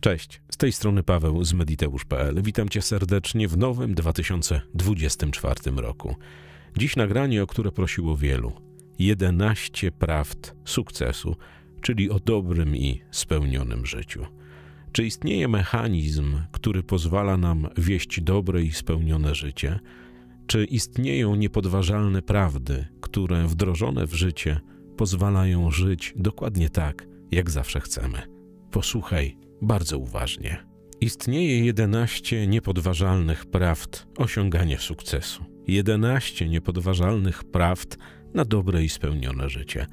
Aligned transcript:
Cześć, 0.00 0.42
z 0.50 0.56
tej 0.56 0.72
strony 0.72 1.02
Paweł 1.02 1.44
z 1.44 1.52
mediteusz.pl. 1.52 2.42
Witam 2.42 2.68
Cię 2.68 2.82
serdecznie 2.82 3.48
w 3.48 3.56
nowym 3.56 3.94
2024 3.94 5.54
roku. 5.76 6.16
Dziś 6.76 6.96
nagranie, 6.96 7.42
o 7.42 7.46
które 7.46 7.72
prosiło 7.72 8.16
wielu. 8.16 8.52
11 8.98 9.92
prawd 9.92 10.54
sukcesu, 10.64 11.36
czyli 11.80 12.10
o 12.10 12.18
dobrym 12.18 12.76
i 12.76 13.02
spełnionym 13.10 13.86
życiu. 13.86 14.26
Czy 14.92 15.06
istnieje 15.06 15.48
mechanizm, 15.48 16.36
który 16.52 16.82
pozwala 16.82 17.36
nam 17.36 17.68
wieść 17.78 18.20
dobre 18.20 18.62
i 18.62 18.72
spełnione 18.72 19.34
życie? 19.34 19.80
Czy 20.46 20.64
istnieją 20.64 21.34
niepodważalne 21.34 22.22
prawdy, 22.22 22.86
które 23.00 23.46
wdrożone 23.46 24.06
w 24.06 24.14
życie 24.14 24.60
pozwalają 24.96 25.70
żyć 25.70 26.14
dokładnie 26.16 26.70
tak, 26.70 27.06
jak 27.30 27.50
zawsze 27.50 27.80
chcemy? 27.80 28.22
Posłuchaj 28.70 29.49
bardzo 29.62 29.98
uważnie. 29.98 30.66
Istnieje 31.00 31.64
11 31.64 32.46
niepodważalnych 32.46 33.46
prawd 33.46 34.06
osiągania 34.16 34.78
sukcesu. 34.78 35.44
11 35.66 36.48
niepodważalnych 36.48 37.44
prawd 37.44 37.96
na 38.34 38.44
dobre 38.44 38.84
i 38.84 38.88
spełnione 38.88 39.48
życie. 39.48 39.86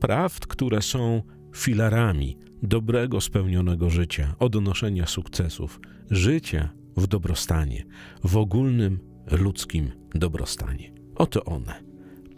Prawd, 0.00 0.46
które 0.46 0.82
są 0.82 1.22
filarami 1.56 2.38
dobrego, 2.62 3.20
spełnionego 3.20 3.90
życia, 3.90 4.34
odnoszenia 4.38 5.06
sukcesów, 5.06 5.80
życia 6.10 6.70
w 6.96 7.06
dobrostanie, 7.06 7.84
w 8.24 8.36
ogólnym 8.36 9.00
ludzkim 9.30 9.90
dobrostanie. 10.14 10.92
Oto 11.14 11.44
one. 11.44 11.82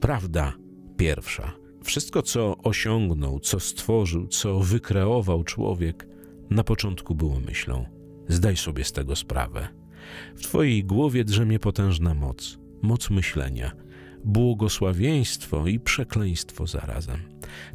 Prawda 0.00 0.52
pierwsza. 0.96 1.52
Wszystko, 1.84 2.22
co 2.22 2.58
osiągnął, 2.58 3.40
co 3.40 3.60
stworzył, 3.60 4.26
co 4.26 4.60
wykreował 4.60 5.44
człowiek, 5.44 6.11
na 6.52 6.64
początku 6.64 7.14
było 7.14 7.40
myślą. 7.40 7.86
Zdaj 8.28 8.56
sobie 8.56 8.84
z 8.84 8.92
tego 8.92 9.16
sprawę. 9.16 9.68
W 10.36 10.42
Twojej 10.42 10.84
głowie 10.84 11.24
drzemie 11.24 11.58
potężna 11.58 12.14
moc, 12.14 12.58
moc 12.82 13.10
myślenia, 13.10 13.72
błogosławieństwo 14.24 15.66
i 15.66 15.80
przekleństwo 15.80 16.66
zarazem. 16.66 17.18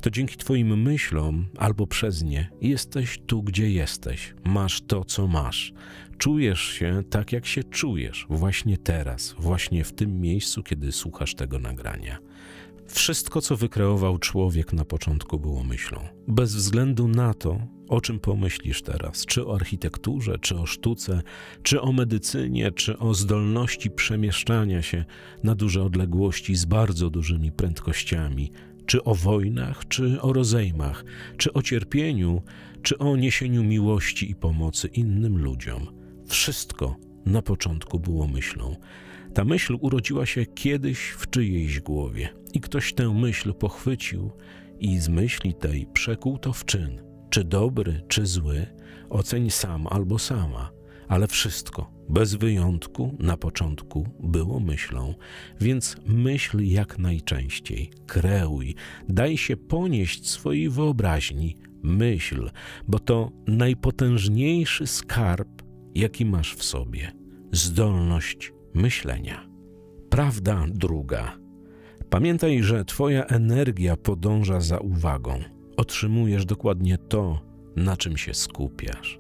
To 0.02 0.10
dzięki 0.10 0.38
Twoim 0.38 0.82
myślom 0.82 1.46
albo 1.58 1.88
przez 1.88 2.24
nie 2.24 2.50
jesteś 2.62 3.20
tu, 3.26 3.44
gdzie 3.44 3.72
jesteś, 3.72 4.34
masz 4.46 4.82
to, 4.82 5.06
co 5.06 5.28
masz. 5.28 5.74
Czujesz 6.18 6.62
się 6.62 7.04
tak, 7.10 7.32
jak 7.32 7.46
się 7.46 7.64
czujesz 7.64 8.26
właśnie 8.30 8.78
teraz, 8.78 9.36
właśnie 9.40 9.84
w 9.84 9.94
tym 9.94 10.22
miejscu, 10.22 10.64
kiedy 10.64 10.92
słuchasz 10.92 11.36
tego 11.36 11.60
nagrania. 11.60 12.18
Wszystko, 12.88 13.42
co 13.42 13.58
wykreował 13.58 14.18
człowiek 14.18 14.74
na 14.74 14.86
początku, 14.86 15.40
było 15.40 15.64
myślą. 15.64 16.00
Bez 16.28 16.56
względu 16.56 17.08
na 17.08 17.34
to, 17.34 17.60
o 17.90 18.02
czym 18.02 18.20
pomyślisz 18.20 18.82
teraz, 18.82 19.26
czy 19.26 19.48
o 19.48 19.56
architekturze, 19.56 20.40
czy 20.40 20.58
o 20.58 20.66
sztuce, 20.66 21.22
czy 21.64 21.82
o 21.82 21.92
medycynie, 21.92 22.72
czy 22.72 22.98
o 22.98 23.14
zdolności 23.14 23.90
przemieszczania 23.92 24.82
się 24.82 25.06
na 25.44 25.56
duże 25.56 25.84
odległości 25.84 26.56
z 26.56 26.66
bardzo 26.66 27.10
dużymi 27.10 27.52
prędkościami, 27.52 28.52
czy 28.86 29.04
o 29.04 29.16
wojnach, 29.16 29.88
czy 29.88 30.22
o 30.22 30.34
rozejmach, 30.34 31.06
czy 31.38 31.54
o 31.54 31.62
cierpieniu, 31.62 32.42
czy 32.82 32.98
o 32.98 33.16
niesieniu 33.16 33.64
miłości 33.64 34.32
i 34.32 34.36
pomocy 34.36 34.88
innym 34.88 35.38
ludziom. 35.38 35.88
Wszystko 36.28 36.96
na 37.26 37.42
początku 37.42 38.00
było 38.00 38.28
myślą. 38.28 38.76
Ta 39.38 39.46
myśl 39.46 39.78
urodziła 39.82 40.26
się 40.26 40.46
kiedyś 40.46 41.00
w 41.00 41.30
czyjejś 41.30 41.80
głowie 41.80 42.30
i 42.54 42.60
ktoś 42.60 42.94
tę 42.94 43.14
myśl 43.14 43.54
pochwycił 43.54 44.32
i 44.80 45.00
z 45.00 45.10
myśli 45.10 45.54
tej 45.54 45.88
przekuł 45.94 46.38
to 46.38 46.54
w 46.54 46.66
czyn. 46.66 47.02
Czy 47.30 47.44
dobry, 47.44 48.02
czy 48.08 48.26
zły, 48.26 48.68
oceń 49.10 49.50
sam 49.50 49.88
albo 49.88 50.20
sama, 50.20 50.72
ale 51.08 51.28
wszystko, 51.28 51.92
bez 52.10 52.36
wyjątku, 52.36 53.18
na 53.20 53.38
początku 53.38 54.08
było 54.20 54.60
myślą, 54.60 55.14
więc 55.62 55.98
myśl 56.06 56.60
jak 56.64 57.00
najczęściej, 57.00 57.92
kreuj, 58.08 58.76
daj 59.10 59.38
się 59.38 59.58
ponieść 59.58 60.30
swojej 60.30 60.70
wyobraźni, 60.70 61.56
myśl, 61.84 62.50
bo 62.88 63.00
to 63.00 63.32
najpotężniejszy 63.48 64.88
skarb, 64.88 65.50
jaki 65.96 66.26
masz 66.26 66.56
w 66.56 66.64
sobie. 66.64 67.12
Zdolność 67.52 68.57
myślenia. 68.74 69.48
Prawda 70.10 70.66
druga. 70.70 71.38
Pamiętaj, 72.10 72.64
że 72.64 72.86
Twoja 72.86 73.26
energia 73.26 73.98
podąża 73.98 74.60
za 74.60 74.78
uwagą. 74.78 75.40
Otrzymujesz 75.78 76.46
dokładnie 76.46 76.98
to, 76.98 77.42
na 77.76 77.98
czym 77.98 78.18
się 78.18 78.34
skupiasz. 78.34 79.18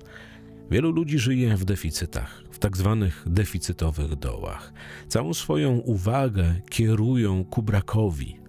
Wielu 0.71 0.91
ludzi 0.91 1.19
żyje 1.19 1.57
w 1.57 1.65
deficytach, 1.65 2.43
w 2.51 2.59
tak 2.59 2.77
zwanych 2.77 3.23
deficytowych 3.27 4.15
dołach. 4.15 4.73
Całą 5.07 5.33
swoją 5.33 5.77
uwagę 5.77 6.55
kierują 6.69 7.45
ku 7.45 7.63
brakowi, 7.63 8.39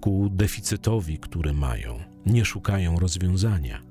ku 0.00 0.28
deficytowi, 0.30 1.18
który 1.18 1.52
mają. 1.52 1.98
Nie 2.26 2.44
szukają 2.44 2.98
rozwiązania. 2.98 3.87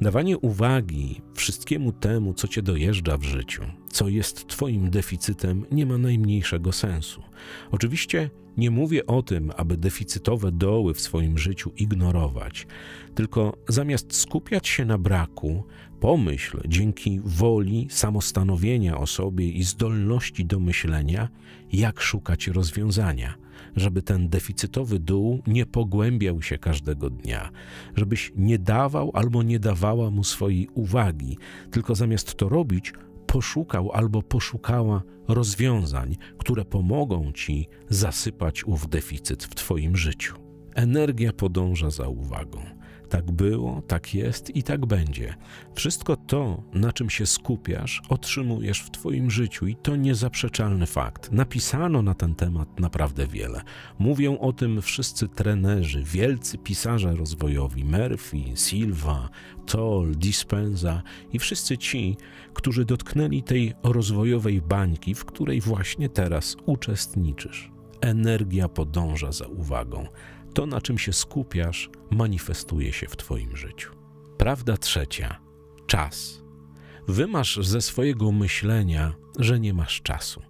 Dawanie 0.00 0.38
uwagi 0.38 1.20
wszystkiemu 1.34 1.92
temu, 1.92 2.34
co 2.34 2.48
cię 2.48 2.62
dojeżdża 2.62 3.18
w 3.18 3.22
życiu, 3.22 3.62
co 3.90 4.08
jest 4.08 4.46
twoim 4.46 4.90
deficytem, 4.90 5.66
nie 5.72 5.86
ma 5.86 5.98
najmniejszego 5.98 6.72
sensu. 6.72 7.22
Oczywiście 7.70 8.30
nie 8.56 8.70
mówię 8.70 9.06
o 9.06 9.22
tym, 9.22 9.52
aby 9.56 9.76
deficytowe 9.76 10.52
doły 10.52 10.94
w 10.94 11.00
swoim 11.00 11.38
życiu 11.38 11.72
ignorować, 11.76 12.66
tylko 13.14 13.56
zamiast 13.68 14.16
skupiać 14.16 14.68
się 14.68 14.84
na 14.84 14.98
braku, 14.98 15.64
pomyśl 16.00 16.60
dzięki 16.68 17.20
woli 17.24 17.86
samostanowienia 17.90 18.98
o 18.98 19.06
sobie 19.06 19.48
i 19.48 19.64
zdolności 19.64 20.44
do 20.44 20.60
myślenia, 20.60 21.28
jak 21.72 22.00
szukać 22.00 22.46
rozwiązania 22.46 23.47
żeby 23.76 24.02
ten 24.02 24.28
deficytowy 24.28 24.98
dół 24.98 25.42
nie 25.46 25.66
pogłębiał 25.66 26.42
się 26.42 26.58
każdego 26.58 27.10
dnia, 27.10 27.50
żebyś 27.96 28.32
nie 28.36 28.58
dawał 28.58 29.10
albo 29.14 29.42
nie 29.42 29.58
dawała 29.58 30.10
mu 30.10 30.24
swojej 30.24 30.68
uwagi, 30.74 31.38
tylko 31.70 31.94
zamiast 31.94 32.34
to 32.34 32.48
robić, 32.48 32.92
poszukał 33.26 33.92
albo 33.92 34.22
poszukała 34.22 35.02
rozwiązań, 35.28 36.16
które 36.38 36.64
pomogą 36.64 37.32
ci 37.32 37.68
zasypać 37.88 38.64
ów 38.64 38.88
deficyt 38.88 39.44
w 39.44 39.54
Twoim 39.54 39.96
życiu. 39.96 40.34
Energia 40.74 41.32
podąża 41.32 41.90
za 41.90 42.08
uwagą. 42.08 42.77
Tak 43.08 43.30
było, 43.30 43.82
tak 43.82 44.14
jest 44.14 44.56
i 44.56 44.62
tak 44.62 44.86
będzie. 44.86 45.34
Wszystko 45.74 46.16
to, 46.16 46.62
na 46.72 46.92
czym 46.92 47.10
się 47.10 47.26
skupiasz, 47.26 48.02
otrzymujesz 48.08 48.80
w 48.80 48.90
Twoim 48.90 49.30
życiu 49.30 49.66
i 49.66 49.76
to 49.76 49.96
niezaprzeczalny 49.96 50.86
fakt. 50.86 51.32
Napisano 51.32 52.02
na 52.02 52.14
ten 52.14 52.34
temat 52.34 52.80
naprawdę 52.80 53.26
wiele. 53.26 53.62
Mówią 53.98 54.38
o 54.38 54.52
tym 54.52 54.82
wszyscy 54.82 55.28
trenerzy, 55.28 56.02
wielcy 56.02 56.58
pisarze 56.58 57.16
rozwojowi 57.16 57.84
Murphy, 57.84 58.56
Silva, 58.56 59.28
Toll, 59.66 60.16
Dispenza 60.16 61.02
i 61.32 61.38
wszyscy 61.38 61.78
ci, 61.78 62.16
którzy 62.54 62.84
dotknęli 62.84 63.42
tej 63.42 63.74
rozwojowej 63.82 64.62
bańki, 64.62 65.14
w 65.14 65.24
której 65.24 65.60
właśnie 65.60 66.08
teraz 66.08 66.56
uczestniczysz. 66.66 67.70
Energia 68.00 68.68
podąża 68.68 69.32
za 69.32 69.46
uwagą 69.46 70.06
to, 70.54 70.66
na 70.66 70.80
czym 70.80 70.98
się 70.98 71.12
skupiasz, 71.12 71.90
manifestuje 72.10 72.92
się 72.92 73.06
w 73.06 73.16
Twoim 73.16 73.56
życiu. 73.56 73.90
Prawda 74.38 74.76
trzecia 74.76 75.40
czas. 75.86 76.42
Wymasz 77.08 77.58
ze 77.62 77.80
swojego 77.80 78.32
myślenia, 78.32 79.14
że 79.38 79.60
nie 79.60 79.74
masz 79.74 80.02
czasu. 80.02 80.42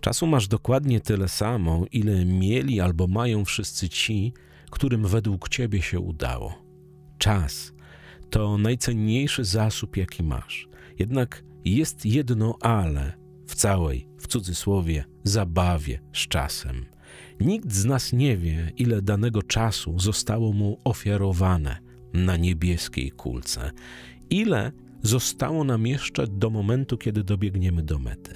Czasu 0.00 0.26
masz 0.26 0.48
dokładnie 0.48 1.00
tyle 1.00 1.28
samo, 1.28 1.84
ile 1.92 2.24
mieli 2.24 2.80
albo 2.80 3.06
mają 3.06 3.44
wszyscy 3.44 3.88
ci, 3.88 4.32
którym 4.70 5.06
według 5.06 5.48
ciebie 5.48 5.82
się 5.82 6.00
udało. 6.00 6.62
Czas 7.18 7.72
to 8.30 8.58
najcenniejszy 8.58 9.44
zasób, 9.44 9.96
jaki 9.96 10.22
masz. 10.22 10.68
Jednak 10.98 11.44
jest 11.64 12.06
jedno 12.06 12.58
ale 12.60 13.12
w 13.46 13.54
całej, 13.54 14.08
w 14.18 14.26
cudzysłowie, 14.26 15.04
zabawie 15.24 16.00
z 16.12 16.28
czasem. 16.28 16.86
Nikt 17.40 17.72
z 17.72 17.84
nas 17.84 18.12
nie 18.12 18.36
wie, 18.36 18.72
ile 18.76 19.02
danego 19.02 19.42
czasu 19.42 19.98
zostało 19.98 20.52
mu 20.52 20.80
ofiarowane 20.84 21.78
na 22.12 22.36
niebieskiej 22.36 23.10
kulce, 23.10 23.70
ile 24.30 24.72
zostało 25.02 25.64
nam 25.64 25.86
jeszcze 25.86 26.26
do 26.26 26.50
momentu, 26.50 26.98
kiedy 26.98 27.24
dobiegniemy 27.24 27.82
do 27.82 27.98
mety. 27.98 28.34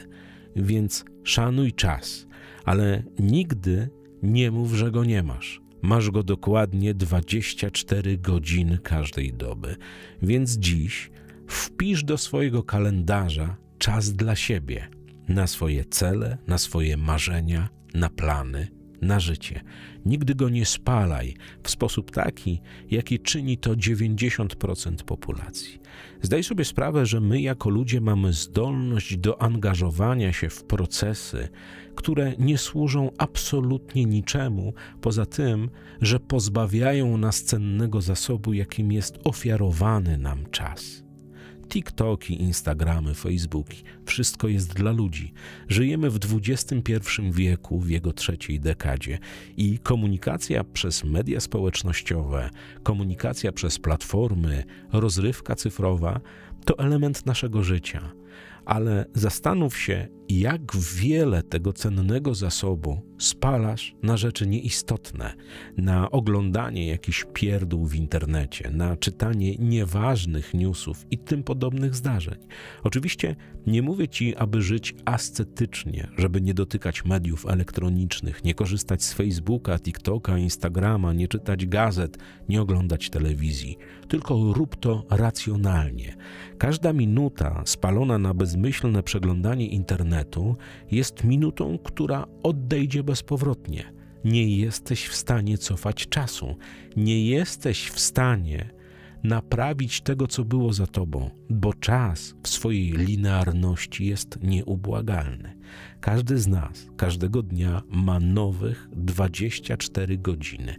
Więc 0.56 1.04
szanuj 1.24 1.72
czas, 1.72 2.26
ale 2.64 3.02
nigdy 3.18 3.90
nie 4.22 4.50
mów, 4.50 4.72
że 4.72 4.90
go 4.90 5.04
nie 5.04 5.22
masz. 5.22 5.60
Masz 5.82 6.10
go 6.10 6.22
dokładnie 6.22 6.94
24 6.94 8.18
godziny 8.18 8.78
każdej 8.78 9.32
doby. 9.32 9.76
Więc 10.22 10.58
dziś 10.58 11.10
wpisz 11.46 12.04
do 12.04 12.18
swojego 12.18 12.62
kalendarza 12.62 13.56
czas 13.78 14.12
dla 14.12 14.36
siebie, 14.36 14.88
na 15.28 15.46
swoje 15.46 15.84
cele, 15.84 16.38
na 16.46 16.58
swoje 16.58 16.96
marzenia, 16.96 17.68
na 17.94 18.08
plany, 18.08 18.68
na 19.02 19.20
życie. 19.20 19.60
Nigdy 20.06 20.34
go 20.34 20.48
nie 20.48 20.66
spalaj 20.66 21.34
w 21.62 21.70
sposób 21.70 22.10
taki, 22.10 22.60
jaki 22.90 23.18
czyni 23.18 23.58
to 23.58 23.70
90% 23.70 25.04
populacji. 25.04 25.80
Zdaj 26.22 26.42
sobie 26.42 26.64
sprawę, 26.64 27.06
że 27.06 27.20
my 27.20 27.40
jako 27.40 27.70
ludzie 27.70 28.00
mamy 28.00 28.32
zdolność 28.32 29.16
do 29.16 29.42
angażowania 29.42 30.32
się 30.32 30.48
w 30.48 30.64
procesy, 30.64 31.48
które 31.94 32.34
nie 32.38 32.58
służą 32.58 33.10
absolutnie 33.18 34.04
niczemu, 34.04 34.74
poza 35.00 35.26
tym, 35.26 35.70
że 36.00 36.20
pozbawiają 36.20 37.16
nas 37.16 37.42
cennego 37.42 38.00
zasobu, 38.00 38.52
jakim 38.52 38.92
jest 38.92 39.18
ofiarowany 39.24 40.18
nam 40.18 40.50
czas. 40.50 41.09
TikToki, 41.70 42.42
Instagramy, 42.42 43.14
Facebooki. 43.14 43.82
Wszystko 44.06 44.48
jest 44.48 44.74
dla 44.74 44.92
ludzi. 44.92 45.32
Żyjemy 45.68 46.10
w 46.10 46.18
XXI 46.34 47.02
wieku, 47.30 47.80
w 47.80 47.90
jego 47.90 48.12
trzeciej 48.12 48.60
dekadzie. 48.60 49.18
I 49.56 49.78
komunikacja 49.78 50.64
przez 50.64 51.04
media 51.04 51.40
społecznościowe, 51.40 52.50
komunikacja 52.82 53.52
przez 53.52 53.78
platformy, 53.78 54.64
rozrywka 54.92 55.54
cyfrowa 55.54 56.20
to 56.64 56.78
element 56.78 57.26
naszego 57.26 57.62
życia 57.62 58.19
ale 58.70 59.06
zastanów 59.14 59.78
się, 59.78 60.08
jak 60.28 60.76
wiele 60.76 61.42
tego 61.42 61.72
cennego 61.72 62.34
zasobu 62.34 63.02
spalasz 63.18 63.94
na 64.02 64.16
rzeczy 64.16 64.46
nieistotne, 64.46 65.34
na 65.76 66.10
oglądanie 66.10 66.86
jakichś 66.86 67.26
pierdół 67.32 67.86
w 67.86 67.94
internecie, 67.94 68.70
na 68.70 68.96
czytanie 68.96 69.56
nieważnych 69.56 70.54
newsów 70.54 71.06
i 71.10 71.18
tym 71.18 71.42
podobnych 71.42 71.94
zdarzeń. 71.94 72.38
Oczywiście 72.82 73.36
nie 73.66 73.82
mówię 73.82 74.08
ci, 74.08 74.36
aby 74.36 74.62
żyć 74.62 74.94
ascetycznie, 75.04 76.08
żeby 76.16 76.40
nie 76.40 76.54
dotykać 76.54 77.04
mediów 77.04 77.46
elektronicznych, 77.46 78.44
nie 78.44 78.54
korzystać 78.54 79.02
z 79.02 79.12
Facebooka, 79.12 79.78
TikToka, 79.78 80.38
Instagrama, 80.38 81.12
nie 81.12 81.28
czytać 81.28 81.66
gazet, 81.66 82.18
nie 82.48 82.62
oglądać 82.62 83.10
telewizji, 83.10 83.76
tylko 84.08 84.52
rób 84.52 84.76
to 84.76 85.06
racjonalnie. 85.10 86.16
Każda 86.58 86.92
minuta 86.92 87.62
spalona 87.66 88.18
na 88.18 88.34
bezmyślne 88.60 89.02
przeglądanie 89.02 89.66
internetu 89.66 90.56
jest 90.90 91.24
minutą, 91.24 91.78
która 91.78 92.26
odejdzie 92.42 93.02
bezpowrotnie. 93.02 93.92
Nie 94.24 94.56
jesteś 94.56 95.06
w 95.06 95.14
stanie 95.14 95.58
cofać 95.58 96.08
czasu, 96.08 96.56
nie 96.96 97.26
jesteś 97.26 97.88
w 97.88 98.00
stanie 98.00 98.70
naprawić 99.22 100.00
tego, 100.00 100.26
co 100.26 100.44
było 100.44 100.72
za 100.72 100.86
tobą, 100.86 101.30
bo 101.50 101.74
czas 101.74 102.34
w 102.42 102.48
swojej 102.48 102.92
linearności 102.92 104.06
jest 104.06 104.38
nieubłagalny. 104.42 105.56
Każdy 106.00 106.38
z 106.38 106.46
nas 106.46 106.86
każdego 106.96 107.42
dnia 107.42 107.82
ma 107.88 108.20
nowych 108.20 108.88
24 108.92 110.18
godziny. 110.18 110.76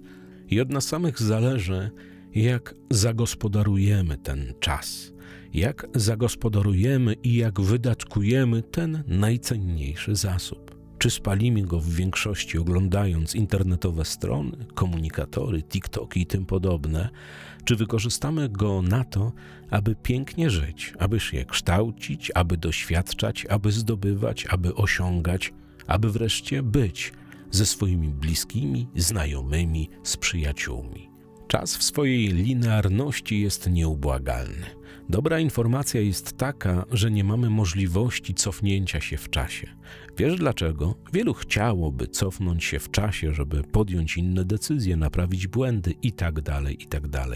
I 0.47 0.61
od 0.61 0.69
nas 0.69 0.87
samych 0.87 1.21
zależy, 1.21 1.91
jak 2.35 2.75
zagospodarujemy 2.91 4.17
ten 4.17 4.53
czas 4.59 5.13
jak 5.53 5.87
zagospodarujemy 5.95 7.13
i 7.13 7.35
jak 7.35 7.61
wydatkujemy 7.61 8.61
ten 8.61 9.03
najcenniejszy 9.07 10.15
zasób. 10.15 10.71
Czy 10.97 11.09
spalimy 11.09 11.61
go 11.61 11.79
w 11.79 11.89
większości 11.89 12.57
oglądając 12.57 13.35
internetowe 13.35 14.05
strony, 14.05 14.65
komunikatory, 14.73 15.63
TikToki 15.63 16.21
i 16.21 16.25
tym 16.25 16.45
podobne, 16.45 17.09
czy 17.65 17.75
wykorzystamy 17.75 18.49
go 18.49 18.81
na 18.81 19.03
to, 19.03 19.31
aby 19.69 19.95
pięknie 19.95 20.49
żyć, 20.49 20.93
aby 20.99 21.19
się 21.19 21.45
kształcić, 21.45 22.31
aby 22.35 22.57
doświadczać, 22.57 23.45
aby 23.49 23.71
zdobywać, 23.71 24.45
aby 24.49 24.75
osiągać, 24.75 25.53
aby 25.87 26.11
wreszcie 26.11 26.63
być 26.63 27.13
ze 27.51 27.65
swoimi 27.65 28.09
bliskimi, 28.09 28.87
znajomymi, 28.95 29.89
z 30.03 30.17
przyjaciółmi. 30.17 31.09
Czas 31.47 31.77
w 31.77 31.83
swojej 31.83 32.27
linearności 32.27 33.41
jest 33.41 33.69
nieubłagalny. 33.69 34.80
Dobra 35.11 35.39
informacja 35.39 36.01
jest 36.01 36.37
taka, 36.37 36.85
że 36.91 37.11
nie 37.11 37.23
mamy 37.23 37.49
możliwości 37.49 38.33
cofnięcia 38.33 39.01
się 39.01 39.17
w 39.17 39.29
czasie. 39.29 39.67
Wiesz 40.17 40.35
dlaczego? 40.35 40.95
Wielu 41.13 41.33
chciałoby 41.33 42.07
cofnąć 42.07 42.63
się 42.63 42.79
w 42.79 42.91
czasie, 42.91 43.33
żeby 43.33 43.63
podjąć 43.63 44.17
inne 44.17 44.45
decyzje, 44.45 44.97
naprawić 44.97 45.47
błędy 45.47 45.93
itd., 46.01 46.41
tak 46.41 46.81
itd. 46.81 47.09
Tak 47.09 47.29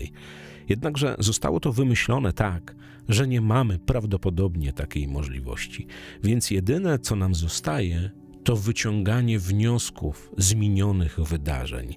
Jednakże 0.70 1.16
zostało 1.20 1.60
to 1.60 1.74
wymyślone 1.74 2.34
tak, 2.34 2.76
że 3.10 3.28
nie 3.28 3.42
mamy 3.42 3.80
prawdopodobnie 3.80 4.74
takiej 4.74 5.08
możliwości. 5.08 5.88
Więc 6.24 6.52
jedyne, 6.52 7.00
co 7.00 7.16
nam 7.16 7.36
zostaje, 7.36 8.12
to 8.44 8.56
wyciąganie 8.56 9.40
wniosków 9.40 10.32
z 10.38 10.54
minionych 10.54 11.20
wydarzeń 11.20 11.96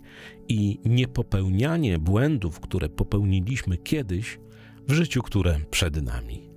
i 0.49 0.79
niepopełnianie 0.85 1.99
błędów, 1.99 2.61
które 2.61 2.89
popełniliśmy 2.89 3.77
kiedyś 3.77 4.39
w 4.89 4.93
życiu, 4.93 5.23
które 5.23 5.61
przed 5.71 6.03
nami. 6.03 6.51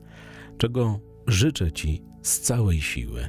Czego 0.58 1.00
życzę 1.28 1.72
Ci 1.72 2.04
z 2.22 2.40
całej 2.40 2.82
siły. 2.82 3.28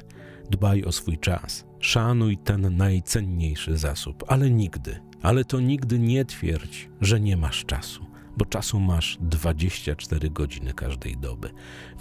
Dbaj 0.49 0.83
o 0.83 0.91
swój 0.91 1.17
czas, 1.17 1.65
szanuj 1.79 2.37
ten 2.37 2.77
najcenniejszy 2.77 3.77
zasób, 3.77 4.23
ale 4.27 4.49
nigdy, 4.49 4.99
ale 5.21 5.45
to 5.45 5.59
nigdy 5.59 5.99
nie 5.99 6.25
twierdź, 6.25 6.89
że 7.01 7.19
nie 7.19 7.37
masz 7.37 7.65
czasu, 7.65 8.05
bo 8.37 8.45
czasu 8.45 8.79
masz 8.79 9.17
24 9.21 10.29
godziny 10.29 10.73
każdej 10.73 11.17
doby. 11.17 11.49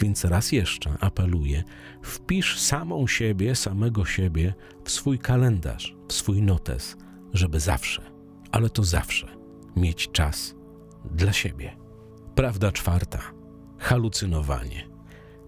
Więc 0.00 0.24
raz 0.24 0.52
jeszcze 0.52 0.96
apeluję, 1.00 1.62
wpisz 2.02 2.60
samą 2.60 3.06
siebie, 3.06 3.54
samego 3.54 4.04
siebie 4.04 4.54
w 4.84 4.90
swój 4.90 5.18
kalendarz, 5.18 5.96
w 6.08 6.12
swój 6.12 6.42
notes, 6.42 6.96
żeby 7.32 7.60
zawsze, 7.60 8.02
ale 8.52 8.70
to 8.70 8.84
zawsze 8.84 9.28
mieć 9.76 10.10
czas 10.12 10.54
dla 11.14 11.32
siebie. 11.32 11.81
Prawda 12.42 12.72
czwarta 12.72 13.18
halucynowanie. 13.78 14.88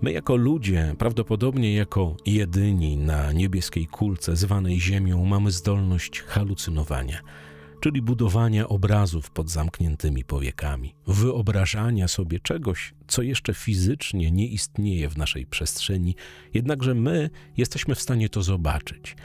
My, 0.02 0.12
jako 0.12 0.36
ludzie, 0.36 0.94
prawdopodobnie 0.98 1.74
jako 1.74 2.16
jedyni 2.26 2.96
na 2.96 3.32
niebieskiej 3.32 3.86
kulce 3.86 4.36
zwanej 4.36 4.80
Ziemią, 4.80 5.24
mamy 5.24 5.50
zdolność 5.50 6.20
halucynowania, 6.20 7.20
czyli 7.80 8.02
budowania 8.02 8.68
obrazów 8.68 9.30
pod 9.30 9.50
zamkniętymi 9.50 10.24
powiekami, 10.24 10.94
wyobrażania 11.06 12.08
sobie 12.08 12.40
czegoś, 12.40 12.94
co 13.06 13.22
jeszcze 13.22 13.54
fizycznie 13.54 14.30
nie 14.30 14.46
istnieje 14.46 15.08
w 15.08 15.18
naszej 15.18 15.46
przestrzeni, 15.46 16.16
jednakże 16.54 16.94
my 16.94 17.30
jesteśmy 17.56 17.94
w 17.94 18.00
stanie 18.00 18.28
to 18.28 18.42
zobaczyć. 18.42 19.16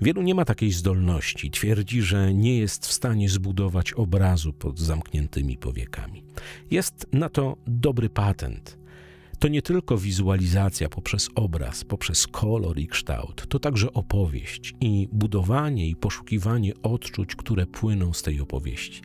Wielu 0.00 0.22
nie 0.22 0.34
ma 0.34 0.44
takiej 0.44 0.72
zdolności, 0.72 1.50
twierdzi, 1.50 2.02
że 2.02 2.34
nie 2.34 2.58
jest 2.58 2.86
w 2.86 2.92
stanie 2.92 3.28
zbudować 3.28 3.92
obrazu 3.92 4.52
pod 4.52 4.78
zamkniętymi 4.78 5.56
powiekami. 5.56 6.22
Jest 6.70 7.06
na 7.12 7.28
to 7.28 7.56
dobry 7.66 8.08
patent. 8.08 8.78
To 9.38 9.48
nie 9.48 9.62
tylko 9.62 9.98
wizualizacja 9.98 10.88
poprzez 10.88 11.30
obraz, 11.34 11.84
poprzez 11.84 12.26
kolor 12.26 12.78
i 12.78 12.86
kształt, 12.86 13.46
to 13.48 13.58
także 13.58 13.92
opowieść 13.92 14.74
i 14.80 15.08
budowanie 15.12 15.88
i 15.88 15.96
poszukiwanie 15.96 16.72
odczuć, 16.82 17.36
które 17.36 17.66
płyną 17.66 18.12
z 18.12 18.22
tej 18.22 18.40
opowieści. 18.40 19.02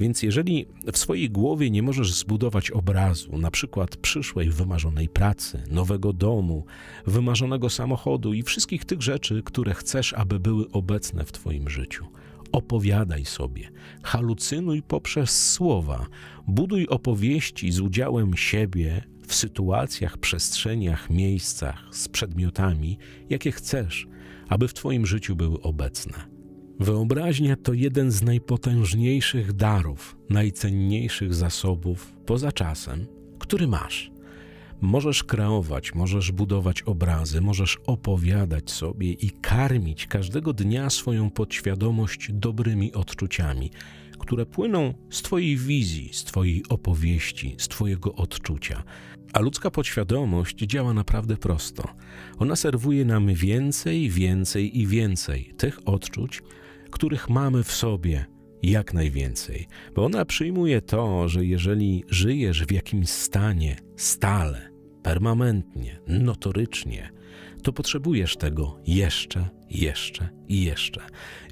Więc 0.00 0.22
jeżeli 0.22 0.66
w 0.92 0.98
swojej 0.98 1.30
głowie 1.30 1.70
nie 1.70 1.82
możesz 1.82 2.14
zbudować 2.14 2.70
obrazu, 2.70 3.38
na 3.38 3.50
przykład 3.50 3.96
przyszłej 3.96 4.50
wymarzonej 4.50 5.08
pracy, 5.08 5.62
nowego 5.70 6.12
domu, 6.12 6.64
wymarzonego 7.06 7.70
samochodu 7.70 8.34
i 8.34 8.42
wszystkich 8.42 8.84
tych 8.84 9.02
rzeczy, 9.02 9.42
które 9.44 9.74
chcesz, 9.74 10.12
aby 10.12 10.40
były 10.40 10.70
obecne 10.70 11.24
w 11.24 11.32
Twoim 11.32 11.68
życiu, 11.68 12.06
opowiadaj 12.52 13.24
sobie, 13.24 13.70
halucynuj 14.02 14.82
poprzez 14.82 15.52
słowa, 15.52 16.06
buduj 16.48 16.86
opowieści 16.86 17.72
z 17.72 17.80
udziałem 17.80 18.36
siebie 18.36 19.15
w 19.26 19.34
sytuacjach, 19.34 20.18
przestrzeniach, 20.18 21.10
miejscach, 21.10 21.88
z 21.90 22.08
przedmiotami, 22.08 22.98
jakie 23.30 23.52
chcesz, 23.52 24.06
aby 24.48 24.68
w 24.68 24.74
Twoim 24.74 25.06
życiu 25.06 25.36
były 25.36 25.60
obecne. 25.60 26.36
Wyobraźnia 26.80 27.56
to 27.56 27.72
jeden 27.72 28.10
z 28.10 28.22
najpotężniejszych 28.22 29.52
darów, 29.52 30.16
najcenniejszych 30.30 31.34
zasobów 31.34 32.12
poza 32.26 32.52
czasem, 32.52 33.06
który 33.38 33.66
masz. 33.68 34.10
Możesz 34.80 35.24
kreować, 35.24 35.94
możesz 35.94 36.32
budować 36.32 36.82
obrazy, 36.82 37.40
możesz 37.40 37.78
opowiadać 37.86 38.70
sobie 38.70 39.12
i 39.12 39.30
karmić 39.30 40.06
każdego 40.06 40.52
dnia 40.52 40.90
swoją 40.90 41.30
podświadomość 41.30 42.32
dobrymi 42.32 42.92
odczuciami, 42.92 43.70
które 44.26 44.46
płyną 44.46 44.94
z 45.10 45.22
Twojej 45.22 45.56
wizji, 45.56 46.10
z 46.12 46.24
Twojej 46.24 46.62
opowieści, 46.68 47.54
z 47.58 47.68
Twojego 47.68 48.14
odczucia. 48.14 48.82
A 49.32 49.40
ludzka 49.40 49.70
podświadomość 49.70 50.56
działa 50.56 50.94
naprawdę 50.94 51.36
prosto. 51.36 51.88
Ona 52.38 52.56
serwuje 52.56 53.04
nam 53.04 53.34
więcej, 53.34 54.10
więcej 54.10 54.78
i 54.80 54.86
więcej 54.86 55.54
tych 55.56 55.88
odczuć, 55.88 56.42
których 56.90 57.28
mamy 57.28 57.62
w 57.62 57.72
sobie 57.72 58.26
jak 58.62 58.94
najwięcej, 58.94 59.66
bo 59.94 60.04
ona 60.04 60.24
przyjmuje 60.24 60.80
to, 60.80 61.28
że 61.28 61.44
jeżeli 61.44 62.04
żyjesz 62.08 62.64
w 62.64 62.72
jakimś 62.72 63.08
stanie 63.08 63.76
stale, 63.96 64.70
permanentnie, 65.02 66.00
notorycznie, 66.08 67.10
to 67.66 67.72
potrzebujesz 67.72 68.36
tego 68.36 68.78
jeszcze, 68.86 69.48
jeszcze 69.70 70.28
i 70.48 70.64
jeszcze. 70.64 71.00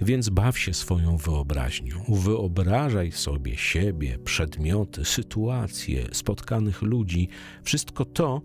Więc 0.00 0.28
baw 0.28 0.58
się 0.58 0.74
swoją 0.74 1.16
wyobraźnią. 1.16 2.04
Wyobrażaj 2.08 3.12
sobie 3.12 3.56
siebie, 3.56 4.18
przedmioty, 4.18 5.04
sytuacje, 5.04 6.08
spotkanych 6.12 6.82
ludzi, 6.82 7.28
wszystko 7.62 8.04
to, 8.04 8.42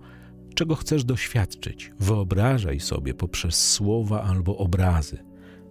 czego 0.56 0.76
chcesz 0.76 1.04
doświadczyć. 1.04 1.92
Wyobrażaj 2.00 2.80
sobie 2.80 3.14
poprzez 3.14 3.72
słowa 3.72 4.24
albo 4.24 4.58
obrazy 4.58 5.18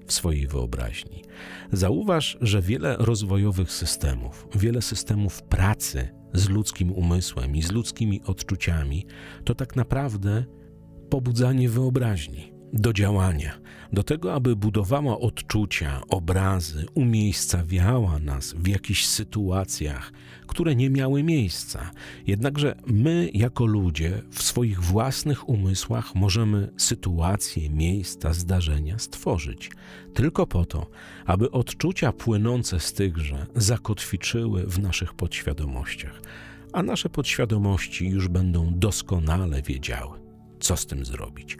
w 0.06 0.12
swojej 0.12 0.46
wyobraźni. 0.46 1.24
Zauważ, 1.72 2.38
że 2.40 2.62
wiele 2.62 2.96
rozwojowych 2.98 3.72
systemów, 3.72 4.48
wiele 4.54 4.82
systemów 4.82 5.42
pracy 5.42 6.08
z 6.32 6.48
ludzkim 6.48 6.92
umysłem 6.92 7.56
i 7.56 7.62
z 7.62 7.72
ludzkimi 7.72 8.22
odczuciami 8.22 9.06
to 9.44 9.54
tak 9.54 9.76
naprawdę 9.76 10.44
pobudzanie 11.10 11.68
wyobraźni 11.68 12.58
do 12.72 12.92
działania, 12.92 13.58
do 13.92 14.02
tego, 14.02 14.34
aby 14.34 14.56
budowała 14.56 15.18
odczucia, 15.18 16.00
obrazy, 16.08 16.86
umiejscawiała 16.94 18.18
nas 18.18 18.52
w 18.52 18.66
jakichś 18.68 19.06
sytuacjach, 19.06 20.12
które 20.46 20.76
nie 20.76 20.90
miały 20.90 21.22
miejsca. 21.22 21.90
Jednakże 22.26 22.76
my, 22.86 23.30
jako 23.34 23.66
ludzie, 23.66 24.22
w 24.30 24.42
swoich 24.42 24.80
własnych 24.80 25.48
umysłach 25.48 26.14
możemy 26.14 26.72
sytuacje, 26.76 27.70
miejsca, 27.70 28.32
zdarzenia 28.32 28.98
stworzyć, 28.98 29.70
tylko 30.14 30.46
po 30.46 30.64
to, 30.64 30.86
aby 31.26 31.50
odczucia 31.50 32.12
płynące 32.12 32.80
z 32.80 32.92
tychże 32.92 33.46
zakotwiczyły 33.54 34.66
w 34.66 34.78
naszych 34.78 35.14
podświadomościach, 35.14 36.22
a 36.72 36.82
nasze 36.82 37.08
podświadomości 37.08 38.08
już 38.08 38.28
będą 38.28 38.78
doskonale 38.78 39.62
wiedziały, 39.62 40.27
co 40.60 40.76
z 40.76 40.86
tym 40.86 41.04
zrobić. 41.04 41.58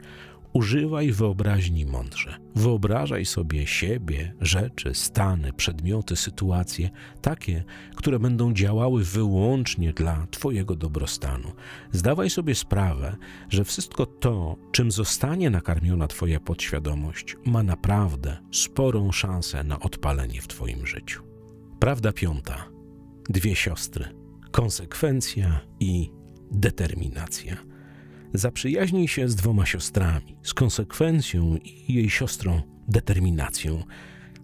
Używaj 0.53 1.11
wyobraźni 1.11 1.85
mądrze. 1.85 2.37
Wyobrażaj 2.55 3.25
sobie 3.25 3.67
siebie, 3.67 4.33
rzeczy, 4.41 4.95
stany, 4.95 5.53
przedmioty, 5.53 6.15
sytuacje, 6.15 6.89
takie, 7.21 7.63
które 7.95 8.19
będą 8.19 8.53
działały 8.53 9.03
wyłącznie 9.03 9.93
dla 9.93 10.27
Twojego 10.31 10.75
dobrostanu. 10.75 11.51
Zdawaj 11.91 12.29
sobie 12.29 12.55
sprawę, 12.55 13.17
że 13.49 13.65
wszystko 13.65 14.05
to, 14.05 14.55
czym 14.71 14.91
zostanie 14.91 15.49
nakarmiona 15.49 16.07
Twoja 16.07 16.39
podświadomość, 16.39 17.35
ma 17.45 17.63
naprawdę 17.63 18.37
sporą 18.51 19.11
szansę 19.11 19.63
na 19.63 19.79
odpalenie 19.79 20.41
w 20.41 20.47
Twoim 20.47 20.87
życiu. 20.87 21.23
Prawda 21.79 22.13
piąta. 22.13 22.69
Dwie 23.29 23.55
siostry. 23.55 24.05
Konsekwencja 24.51 25.59
i 25.79 26.11
determinacja. 26.51 27.68
Zaprzyjaźnij 28.33 29.07
się 29.07 29.29
z 29.29 29.35
dwoma 29.35 29.65
siostrami, 29.65 30.37
z 30.43 30.53
konsekwencją 30.53 31.57
i 31.57 31.93
jej 31.93 32.09
siostrą 32.09 32.61
determinacją. 32.87 33.83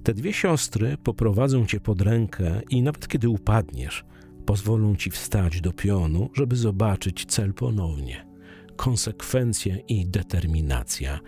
Te 0.04 0.14
dwie 0.14 0.34
siostry 0.34 0.98
poprowadzą 1.04 1.66
cię 1.66 1.80
pod 1.80 2.02
rękę 2.02 2.62
i 2.70 2.82
nawet 2.82 3.08
kiedy 3.08 3.30
upadniesz, 3.30 4.06
pozwolą 4.46 4.96
ci 4.96 5.12
wstać 5.12 5.62
do 5.62 5.74
pionu, 5.74 6.30
żeby 6.34 6.56
zobaczyć 6.56 7.26
cel 7.26 7.54
ponownie. 7.54 8.28
Konsekwencja 8.76 9.76
i 9.88 10.06
determinacja 10.06 11.20